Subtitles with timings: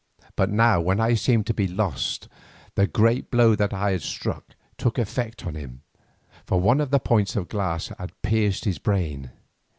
[0.35, 2.27] But now when I seemed to be lost
[2.73, 5.83] the great blow that I had struck took effect on him,
[6.43, 9.29] for one of the points of glass had pierced to his brain.